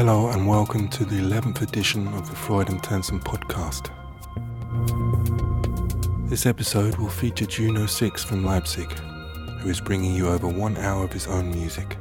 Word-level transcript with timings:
Hello 0.00 0.30
and 0.30 0.48
welcome 0.48 0.88
to 0.88 1.04
the 1.04 1.16
11th 1.16 1.60
edition 1.60 2.08
of 2.14 2.26
the 2.26 2.34
Freude 2.34 2.70
am 2.70 2.80
Tanzen 2.80 3.20
podcast. 3.22 3.90
This 6.26 6.46
episode 6.46 6.96
will 6.96 7.10
feature 7.10 7.44
Juno 7.44 7.84
6 7.84 8.24
from 8.24 8.42
Leipzig, 8.42 8.90
who 9.58 9.68
is 9.68 9.78
bringing 9.78 10.14
you 10.14 10.28
over 10.28 10.48
one 10.48 10.78
hour 10.78 11.04
of 11.04 11.12
his 11.12 11.26
own 11.26 11.50
music. 11.50 11.98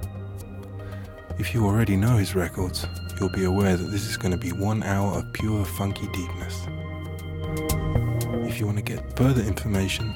If 1.37 1.53
you 1.53 1.65
already 1.65 1.97
know 1.97 2.15
his 2.15 2.35
records, 2.35 2.87
you'll 3.19 3.33
be 3.33 3.43
aware 3.43 3.75
that 3.75 3.91
this 3.91 4.07
is 4.07 4.15
going 4.15 4.31
to 4.31 4.37
be 4.37 4.53
one 4.53 4.81
hour 4.83 5.17
of 5.17 5.33
pure 5.33 5.65
funky 5.65 6.07
deepness. 6.13 6.67
If 8.47 8.61
you 8.61 8.65
want 8.65 8.77
to 8.77 8.81
get 8.81 9.17
further 9.17 9.43
information, 9.43 10.13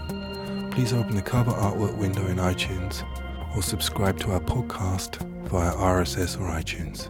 please 0.72 0.94
open 0.94 1.16
the 1.16 1.22
cover 1.22 1.52
artwork 1.52 1.98
window 1.98 2.26
in 2.28 2.38
iTunes 2.38 3.04
or 3.54 3.62
subscribe 3.62 4.18
to 4.22 4.32
our 4.32 4.40
podcast 4.40 5.18
via 5.50 5.74
RSS 5.74 6.40
or 6.40 6.46
iTunes. 6.46 7.10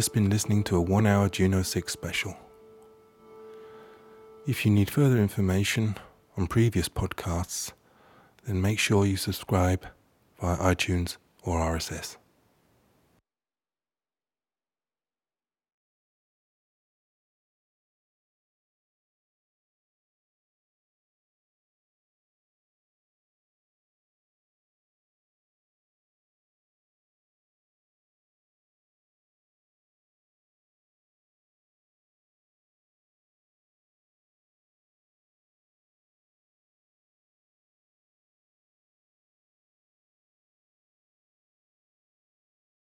just 0.00 0.14
been 0.14 0.30
listening 0.30 0.64
to 0.64 0.76
a 0.76 0.80
one 0.80 1.06
hour 1.06 1.28
Juno 1.28 1.60
6 1.60 1.92
special. 1.92 2.34
If 4.46 4.64
you 4.64 4.72
need 4.72 4.88
further 4.88 5.18
information 5.18 5.94
on 6.38 6.46
previous 6.46 6.88
podcasts, 6.88 7.72
then 8.46 8.62
make 8.62 8.78
sure 8.78 9.04
you 9.04 9.18
subscribe 9.18 9.84
via 10.40 10.56
iTunes 10.56 11.18
or 11.42 11.58
RSS. 11.58 12.16